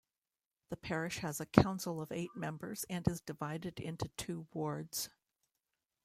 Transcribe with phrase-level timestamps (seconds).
[0.69, 5.09] The parish has a council of eight members and is divided into two wards.